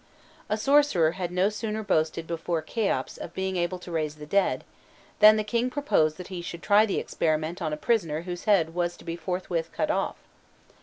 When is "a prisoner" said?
7.71-8.21